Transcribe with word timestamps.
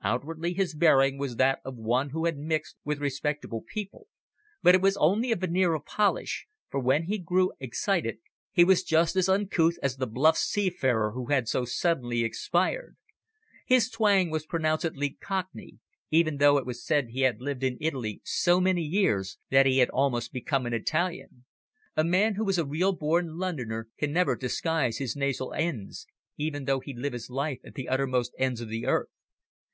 Outwardly 0.00 0.54
his 0.54 0.74
bearing 0.74 1.18
was 1.18 1.36
that 1.36 1.60
of 1.62 1.76
one 1.76 2.08
who 2.08 2.24
had 2.24 2.38
mixed 2.38 2.76
with 2.84 3.00
respectable 3.02 3.62
people, 3.68 4.06
but 4.62 4.74
it 4.74 4.80
was 4.80 4.96
only 4.96 5.30
a 5.30 5.36
veneer 5.36 5.74
of 5.74 5.84
polish, 5.84 6.46
for 6.70 6.80
when 6.80 7.02
he 7.02 7.18
grew 7.18 7.52
excited 7.60 8.16
he 8.50 8.64
was 8.64 8.82
just 8.82 9.14
as 9.14 9.28
uncouth 9.28 9.76
as 9.82 9.96
the 9.98 10.06
bluff 10.06 10.38
seafarer 10.38 11.12
who 11.12 11.26
had 11.26 11.48
so 11.48 11.66
suddenly 11.66 12.24
expired. 12.24 12.96
His 13.66 13.90
twang 13.90 14.30
was 14.30 14.46
pronouncedly 14.46 15.18
Cockney, 15.20 15.80
even 16.10 16.38
though 16.38 16.56
it 16.56 16.64
was 16.64 16.82
said 16.82 17.08
he 17.10 17.20
had 17.20 17.42
lived 17.42 17.62
in 17.62 17.76
Italy 17.78 18.22
so 18.24 18.62
many 18.62 18.80
years 18.80 19.36
that 19.50 19.66
he 19.66 19.80
had 19.80 19.90
almost 19.90 20.32
become 20.32 20.64
an 20.64 20.72
Italian. 20.72 21.44
A 21.94 22.04
man 22.04 22.36
who 22.36 22.48
is 22.48 22.56
a 22.56 22.64
real 22.64 22.92
born 22.94 23.36
Londoner 23.36 23.88
can 23.98 24.14
never 24.14 24.34
disguise 24.34 24.96
his 24.96 25.14
nasal 25.14 25.52
"n's," 25.54 26.06
even 26.38 26.64
though 26.64 26.80
he 26.80 26.94
live 26.94 27.12
his 27.12 27.28
life 27.28 27.60
at 27.66 27.74
the 27.74 27.90
uttermost 27.90 28.32
ends 28.38 28.62
of 28.62 28.70
the 28.70 28.86
earth. 28.86 29.10